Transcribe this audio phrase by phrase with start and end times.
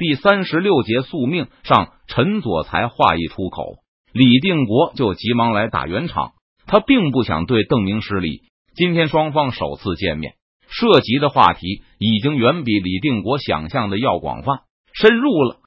[0.00, 3.82] 第三十六节宿命上，陈佐才话一出口，
[4.14, 6.32] 李定国就急忙来打圆场。
[6.66, 8.44] 他并不想对邓明失礼。
[8.74, 10.36] 今天双方首次见面，
[10.70, 14.60] 涉及的话题已经远比李定国想象的要广泛、
[14.94, 15.58] 深入了。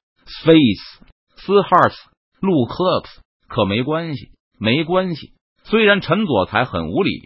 [0.44, 1.04] Face、
[1.36, 1.94] s Hearts、
[2.40, 5.34] Look Ups，可没关系，没关系。
[5.62, 7.20] 虽然陈佐才很无礼，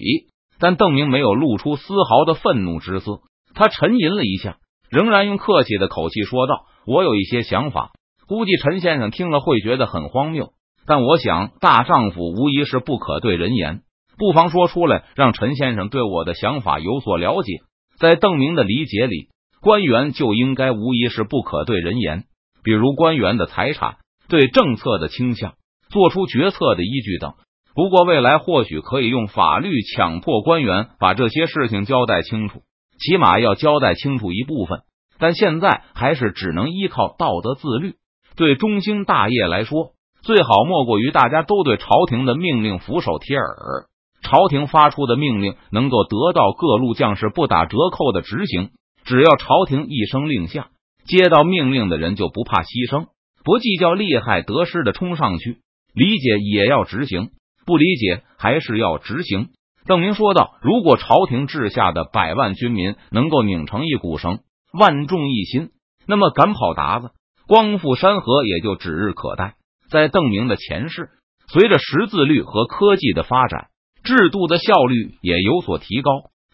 [0.58, 3.22] 但邓明没有露出丝毫的愤怒之色。
[3.54, 4.58] 他沉吟了一下，
[4.90, 6.64] 仍然用客气的口气说道。
[6.86, 7.90] 我有一些想法，
[8.26, 10.52] 估计陈先生听了会觉得很荒谬，
[10.86, 13.82] 但我想大丈夫无疑是不可对人言，
[14.16, 17.58] 不妨说出来，让陈先生对我的想法有所了解。
[18.00, 19.28] 在邓明的理解里，
[19.60, 22.24] 官员就应该无疑是不可对人言，
[22.64, 23.96] 比如官员的财产、
[24.30, 25.52] 对政策的倾向、
[25.90, 27.34] 做出决策的依据等。
[27.74, 32.62] 不过未来或许可以用法律强迫官员把这些事情交代清楚，
[32.98, 34.80] 起码要交代清楚一部分。
[35.18, 37.94] 但现在还是只能依靠道德自律。
[38.36, 43.86] 对中兴大业来说，最好莫过于大家都对朝廷的命令俯首帖耳。
[44.22, 48.70] 朝廷发出的命令能够得到各路将士不打折扣的执行。
[49.04, 50.68] 只要朝廷一声令下，
[51.06, 53.06] 接到命令的人就不怕牺牲，
[53.42, 55.58] 不计较利害得失的冲上去。
[55.94, 57.30] 理解也要执行，
[57.64, 59.48] 不理解还是要执行。
[59.86, 64.40] 邓明说道：“如果朝廷治下的百万军民能够拧成一股绳。”
[64.78, 65.70] 万众一心，
[66.06, 67.10] 那么赶跑鞑子、
[67.46, 69.54] 光复山河也就指日可待。
[69.90, 71.08] 在邓明的前世，
[71.50, 73.68] 随着识字率和科技的发展，
[74.04, 76.10] 制度的效率也有所提高。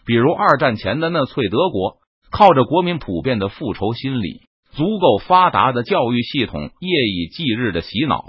[0.06, 1.97] 比如二战前的纳粹德国，
[2.31, 8.22] 靠着国民普遍的复仇心理、足够发达的教育系统、夜以继日的洗脑、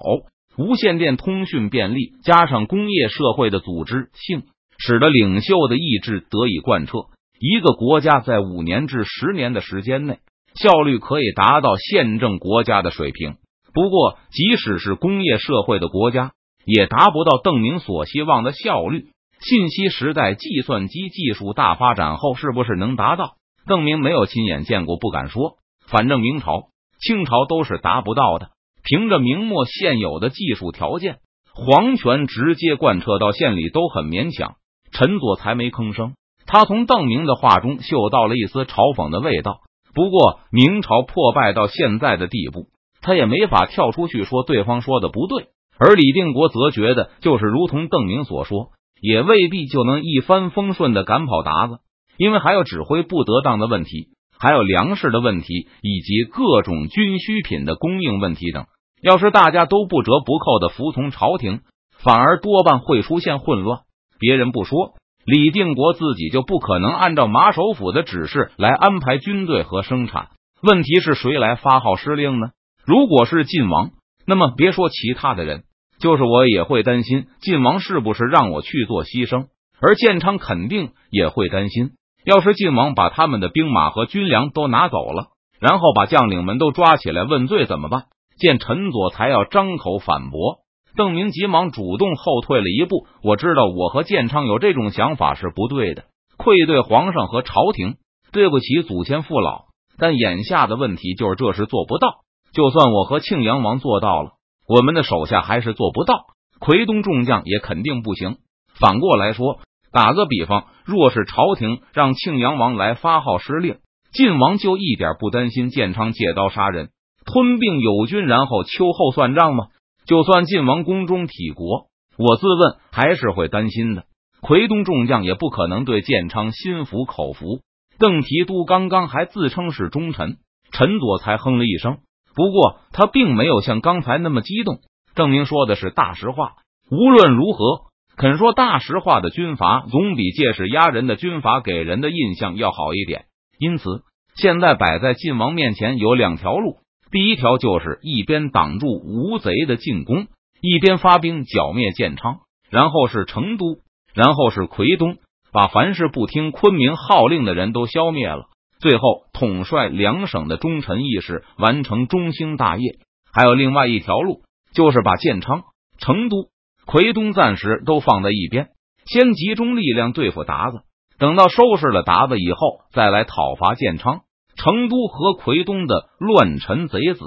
[0.58, 4.46] 无线电通讯便利，加上工业社会的组织性，
[4.78, 7.00] 使得领袖的意志得以贯彻。
[7.40, 10.20] 一个国家在五年至十年的时间内，
[10.56, 13.36] 效率可以达到宪政国家的水平。
[13.74, 16.32] 不过，即使是工业社会的国家，
[16.66, 19.08] 也达不到邓明所希望的效率。
[19.42, 23.34] 信息时代，计算机技术大发展后，是不是能达到？
[23.68, 25.58] 邓明没有亲眼见过，不敢说。
[25.88, 26.70] 反正明朝、
[27.02, 28.52] 清朝都是达不到的。
[28.84, 31.18] 凭着明末现有的技术条件，
[31.54, 34.56] 皇权直接贯彻到县里都很勉强。
[34.98, 36.14] 陈佐才没吭声。
[36.46, 39.60] 他从邓明的话中嗅到了一丝嘲讽的味道。
[39.94, 42.68] 不过，明朝破败到现在的地步，
[43.02, 45.48] 他也没法跳出去说对方说的不对。
[45.78, 48.70] 而李定国则觉得，就是如同邓明所说，
[49.02, 51.80] 也未必就能一帆风顺的赶跑鞑子，
[52.18, 58.66] 因为还有指挥不得当的问题，还有粮食的问题，以及各种军需品的供应问题等。
[59.02, 61.60] 要是大家都不折不扣的服从朝廷，
[61.98, 63.82] 反而多半会出现混乱。
[64.20, 64.94] 别人不说。
[65.26, 70.28] 李定国自己就不可能按照马首府的指示来安排军队和生产。
[70.62, 72.50] 问题是谁来发号施令呢？
[72.86, 73.90] 如果是晋王，
[74.28, 75.64] 那么别说其他的人，
[76.00, 79.48] 就是我也会担心晋王是不是让我去做牺牲。
[79.82, 81.92] 而建昌肯定也会担心，
[82.24, 88.04] 要是晋王把他们的兵马和军粮都拿走了，然后把将领们都抓起来问罪怎么办？
[88.38, 90.60] 见陈佐才要张口反驳。
[90.96, 93.08] 邓明急忙主动后退了一步。
[93.22, 96.06] 我知道我和建昌有这种想法是不对的，
[96.38, 97.96] 愧对皇上和朝廷，
[98.32, 99.66] 对不起祖先父老。
[99.98, 102.22] 但眼下的问题就是这事做不到。
[102.54, 104.32] 就算我和庆阳王做到了，
[104.68, 106.26] 我们的手下还是做不到。
[106.60, 108.38] 奎东众将也肯定不行。
[108.80, 109.60] 反过来说，
[109.92, 113.78] 打个比方，若是朝廷让庆阳王来发号施令，
[114.14, 116.90] 晋王就一点不担心建昌借刀杀人、
[117.26, 119.68] 吞并友军，然后秋后算账吗？
[120.06, 124.06] 就算晋王宫中体国，我自问还是会担心的。
[124.42, 127.62] 奎东众将也不可能对建昌心服口服。
[127.98, 130.38] 邓提督刚刚还自称是忠臣，
[130.72, 131.98] 陈佐才哼了一声。
[132.36, 134.80] 不过他并没有像刚才那么激动，
[135.16, 136.54] 证明说的是大实话。
[136.92, 137.86] 无论如何，
[138.18, 143.26] 肯说大实话的军阀，总比借势压人的军阀给人的印象要好一点。
[143.58, 144.04] 因此，
[144.36, 146.78] 现在摆在晋王面前有两条路。
[147.12, 150.28] 第一条就是一边挡住吴贼的进攻，
[150.62, 152.40] 一边发兵剿灭建昌，
[152.70, 153.80] 然后是成都，
[154.14, 155.18] 然后是奎东，
[155.52, 158.46] 把凡是不听昆明号令的人都消灭了。
[158.80, 162.98] 最后统帅两省的忠臣义士，完成中兴大业。
[163.32, 164.42] 还有另外一条路，
[164.74, 165.64] 就是把建昌、
[165.98, 166.50] 成都、
[166.86, 168.70] 奎东暂时都放在一边，
[169.06, 170.80] 先集中力量对付鞑子，
[171.18, 174.22] 等到收拾了鞑子以后，再来讨伐建昌。
[174.56, 177.22] 成都和奎东的乱臣贼子，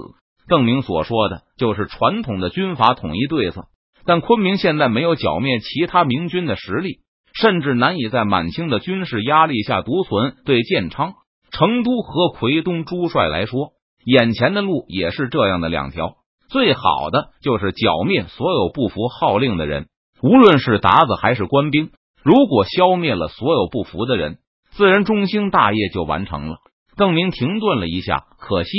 [0.48, 3.66] 邓明所说的就是传统的军阀统一对策。
[4.04, 7.00] 但昆明现在没有剿灭其他明军的实力，
[7.34, 10.36] 甚至难以在满清的军事压力下独存。
[10.46, 11.12] 对建昌、
[11.50, 13.72] 成都和奎东诸帅来说，
[14.04, 16.14] 眼前的路也是这样的两条，
[16.48, 19.88] 最好的就是剿灭所有不服号令的人，
[20.22, 21.90] 无论是鞑子还是官兵。
[22.24, 24.38] 如果消灭了所有不服的人，
[24.70, 26.56] 自然中兴大业就完成了。
[26.98, 28.70] 邓明停顿了一下，可惜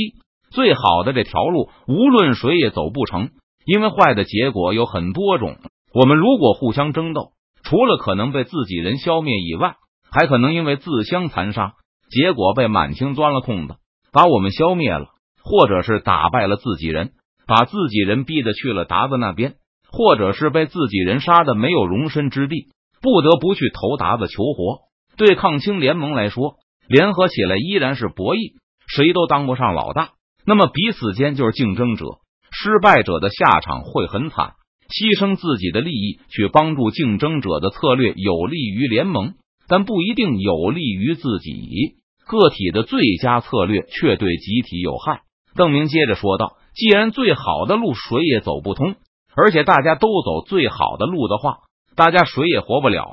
[0.52, 3.30] 最好的这条路，无论谁也走不成，
[3.66, 5.56] 因为坏的结果有很多种。
[5.94, 7.32] 我们如果互相争斗，
[7.64, 9.78] 除了可能被自己人消灭以外，
[10.12, 11.74] 还可能因为自相残杀，
[12.12, 13.76] 结果被满清钻了空子，
[14.12, 15.06] 把我们消灭了；
[15.42, 17.12] 或者是打败了自己人，
[17.48, 19.54] 把自己人逼得去了鞑子那边；
[19.92, 22.68] 或者是被自己人杀的没有容身之地，
[23.02, 24.90] 不得不去投鞑子求活。
[25.16, 26.56] 对抗清联盟来说，
[26.90, 28.56] 联合起来依然是博弈，
[28.88, 30.10] 谁都当不上老大。
[30.44, 32.06] 那么彼此间就是竞争者，
[32.52, 34.54] 失败者的下场会很惨。
[34.90, 39.36] 牺牲自己的利益去帮助竞争者的策略有利于联盟，
[39.68, 42.00] 但不一定有利于自己。
[42.26, 45.22] 个体的最佳策略却对集体有害。
[45.56, 48.96] 邓明接着说道：“既然最好的路谁也走不通，
[49.36, 51.60] 而且大家都走最好的路的话，
[51.96, 53.06] 大家谁也活不了。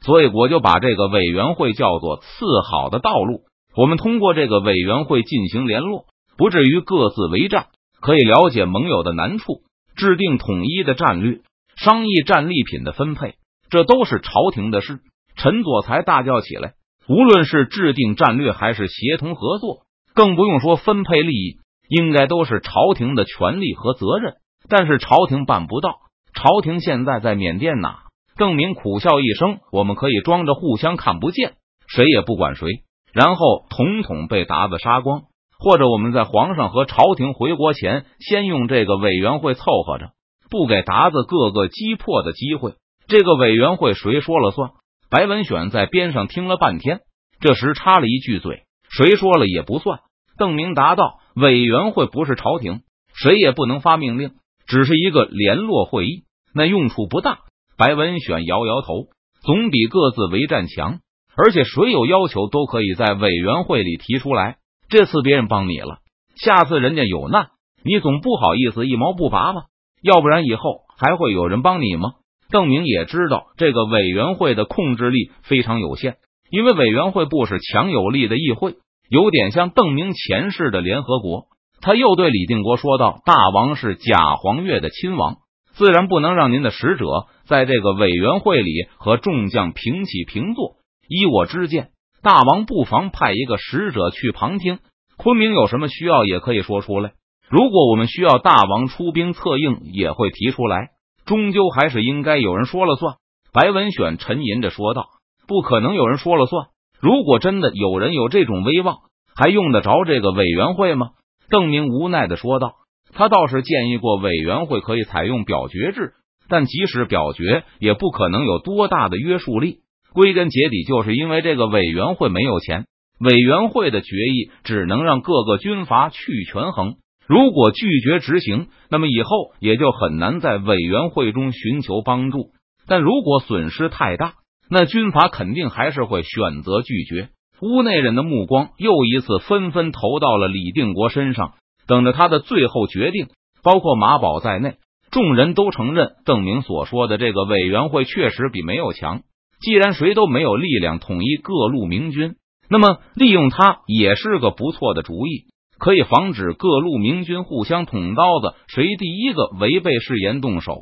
[0.00, 2.26] 所以我就把这个委员会叫做次
[2.70, 3.42] 好的道路。
[3.76, 6.06] 我们通过这个委员会进行联络，
[6.36, 7.66] 不至于各自为战，
[8.00, 9.62] 可以了解盟友的难处。”
[9.96, 11.38] 制定统一的战略，
[11.74, 13.36] 商议战利品的分配，
[13.70, 14.98] 这都是朝廷的事。
[15.36, 16.74] 陈佐才大叫起来
[17.08, 21.56] ：“无论是制定战略，还是协同合作，更不用说分配利益，
[21.88, 24.34] 应该都是朝廷的权利和责任。
[24.68, 25.94] 但是朝廷办不到。
[26.34, 28.00] 朝廷现在在缅甸呐。”
[28.36, 31.54] 邓明苦笑一声：“我们可以装着互相看不见，
[31.88, 32.68] 谁也不管谁，
[33.14, 35.22] 然后统统被鞑子杀光。”
[35.58, 40.10] 或者我们在皇上和朝廷回国前，先用这个委员会凑合着，
[40.50, 42.74] 不给鞑子各个击破的机会。
[43.08, 44.72] 这个委员会谁说了算？
[45.08, 47.00] 白文选在边上听了半天，
[47.40, 50.00] 这时插了一句嘴：“谁说了也不算。”
[50.36, 52.82] 邓明答道：“委员会不是朝廷，
[53.14, 54.32] 谁也不能发命令，
[54.66, 57.38] 只是一个联络会议，那用处不大。”
[57.76, 59.06] 白文选摇摇头
[59.44, 61.00] ：“总比各自为战强，
[61.36, 64.56] 而且谁有要求都可以在委员会里提出来。”
[64.88, 65.98] 这次别人帮你了，
[66.36, 67.48] 下次人家有难，
[67.84, 69.62] 你总不好意思一毛不拔吧？
[70.00, 72.10] 要不然以后还会有人帮你吗？
[72.50, 76.18] 邓明也知道这个委员会的控制力非常有限，
[76.50, 78.76] 因为委员会不是强有力的议会，
[79.10, 81.46] 有点像邓明前世的联合国。
[81.80, 85.38] 他又对李定国说道：“大王是贾黄月的亲王，
[85.76, 87.06] 自然不能让您的使者
[87.44, 90.76] 在这个委员会里和众将平起平坐。
[91.08, 91.90] 依我之见。”
[92.22, 94.80] 大王不妨派一个使者去旁听，
[95.16, 97.12] 昆明有什么需要也可以说出来。
[97.48, 100.88] 如果我们需要大王出兵策应，也会提出来。
[101.24, 103.14] 终究还是应该有人说了算。
[103.52, 105.06] 白文选沉吟着说道
[105.46, 106.66] ：“不可能有人说了算。
[107.00, 108.96] 如果真的有人有这种威望，
[109.36, 111.10] 还用得着这个委员会吗？”
[111.48, 112.74] 邓明无奈的说道
[113.16, 116.12] ：“他倒是建议过委员会可以采用表决制，
[116.48, 119.78] 但即使表决，也不可能有多大的约束力。”
[120.12, 122.86] 归根结底，就是因为这个委员会没有钱，
[123.18, 126.94] 委员会的决议只能让各个军阀去权衡。
[127.26, 129.30] 如果拒绝执行，那么以后
[129.60, 132.50] 也就很难在委员会中寻求帮助。
[132.86, 134.34] 但如果损失太大，
[134.70, 137.28] 那军阀肯定还是会选择拒绝。
[137.60, 141.54] 屋内人的目光又一次纷纷投到了李定国身上，
[141.86, 143.28] 等着他的最后决定。
[143.62, 144.76] 包括马宝在内，
[145.10, 149.22] 众人都承认邓明所说的这个委员会确实比没有强。
[149.60, 152.36] 既然谁都没有力量统一各路明军，
[152.68, 155.46] 那么利用他也是个不错的主意，
[155.78, 158.54] 可以防止各路明军互相捅刀子。
[158.68, 160.78] 谁第一个违背誓言动手，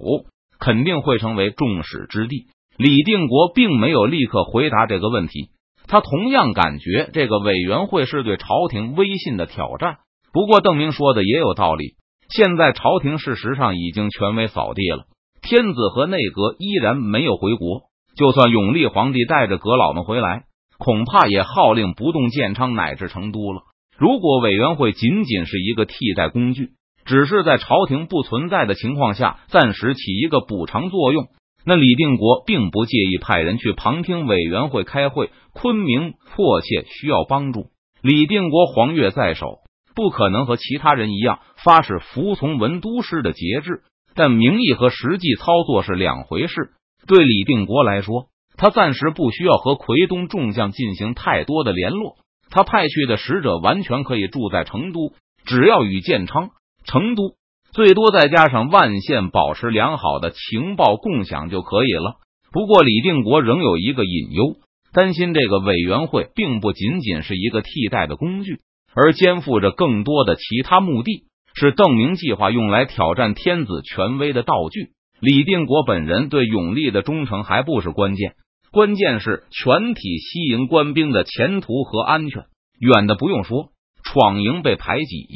[0.59, 2.49] 肯定会成为众矢之的。
[2.77, 5.51] 李定国并没有立刻回答这个问题，
[5.87, 9.99] 他同样感觉这个委员会是对朝廷威信的挑战。
[10.35, 11.95] 不过邓明说的也有道理，
[12.29, 15.05] 现在朝廷事实上已经权威扫地了，
[15.41, 17.83] 天子和内阁依然没有回国。
[18.17, 20.43] 就算永历皇帝带着阁老们回来，
[20.77, 23.63] 恐怕也号令不动建昌乃至成都了。
[23.97, 26.71] 如果委员会仅仅是一个替代工具，
[27.05, 31.29] 只是在朝廷不存在的情况下暂时起一个补偿作用，
[31.65, 35.31] 那李定国并不介意派人去旁听委员会开会。
[35.53, 37.67] 昆明迫切需要帮助，
[38.03, 39.59] 李定国黄月在手，
[39.95, 43.83] 不可能和其他人一样发誓服从文都师的节制，
[44.15, 46.71] 但名义和实际操作是两回事。
[47.07, 52.17] 对李定国来说，他暂时不需要和奎东众将进行太多的联络。
[52.51, 55.13] 他派去的使者完全可以住在成都，
[55.45, 56.51] 只要与建昌、
[56.85, 57.35] 成都，
[57.73, 62.17] 最多再加上万县保持良好的情报共享就可以了。
[62.53, 64.57] 不过，李定国仍有一个隐忧，
[64.93, 68.61] 担心这个委员会并不仅仅是一个替代的工具，
[68.95, 71.25] 而肩负着更多的其他目的，
[71.55, 74.91] 是邓明计划用来挑战天子权威的道具。
[75.21, 78.35] 李定国本人对永历的忠诚还不是关键，
[78.71, 82.45] 关键是全体西营官兵的前途和安全。
[82.79, 83.71] 远的不用说，
[84.03, 85.27] 闯营被排挤，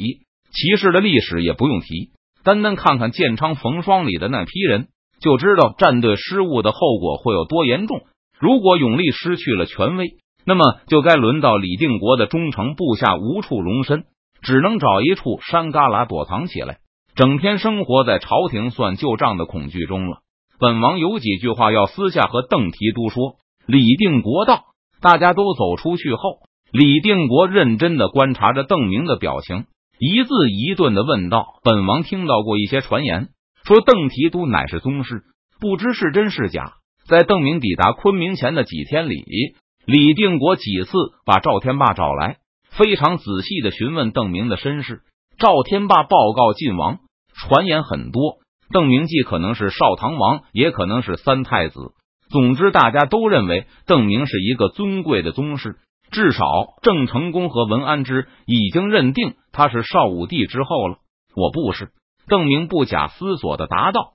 [0.51, 2.11] 骑士的历史也不用提。
[2.43, 4.87] 单单看看建昌冯双里的那批人，
[5.21, 8.01] 就知道战队失误的后果会有多严重。
[8.39, 10.13] 如果永历失去了权威，
[10.49, 14.05] 那么就该轮到李定国的忠诚部下无处容身，
[14.41, 16.79] 只能找一处山旮旯躲藏起来，
[17.13, 20.21] 整天生活在朝廷算旧账的恐惧中了。
[20.59, 23.35] 本王有几句话要私下和邓提督说。
[23.67, 24.63] 李定国道，
[24.99, 26.39] 大家都走出去后，
[26.71, 29.65] 李定国认真的观察着邓明的表情。
[29.99, 33.27] 一字一顿的问道：“本王听到过一些传言，
[33.65, 35.21] 说邓提督乃是宗师，
[35.59, 36.73] 不知是真是假。”
[37.07, 39.23] 在邓明抵达昆明前的几天里，
[39.89, 40.91] 李定国几次
[41.25, 42.37] 把赵天霸找来，
[42.69, 45.01] 非常仔细的询问邓明的身世。
[45.39, 46.99] 赵天霸报告晋王，
[47.33, 48.37] 传言很多，
[48.71, 51.79] 邓明既可能是少唐王，也可能是三太子。
[52.29, 55.77] 总之，大家都认为邓明是一个尊贵的宗室。
[56.11, 56.45] 至少，
[56.83, 60.97] 郑成功和文安之已经认定他是少武帝之后了。
[61.35, 61.89] 我不是
[62.27, 64.13] 邓明，不假思索的答道。